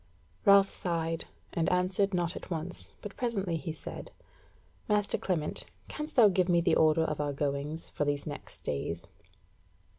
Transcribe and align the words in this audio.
Ralph 0.45 0.67
sighed, 0.67 1.25
and 1.53 1.71
answered 1.71 2.11
not 2.11 2.35
at 2.35 2.49
once, 2.49 2.87
but 3.03 3.15
presently 3.15 3.55
he 3.55 3.71
said: 3.71 4.09
"Master 4.89 5.15
Clement, 5.19 5.65
canst 5.89 6.15
thou 6.15 6.27
give 6.27 6.49
me 6.49 6.59
the 6.59 6.73
order 6.75 7.03
of 7.03 7.21
our 7.21 7.33
goings 7.33 7.91
for 7.91 8.03
these 8.03 8.25
next 8.25 8.61
days?" 8.61 9.07